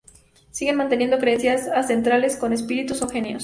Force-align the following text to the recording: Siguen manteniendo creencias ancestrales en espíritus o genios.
Siguen 0.49 0.77
manteniendo 0.77 1.19
creencias 1.19 1.67
ancestrales 1.67 2.41
en 2.41 2.53
espíritus 2.53 3.03
o 3.03 3.07
genios. 3.07 3.39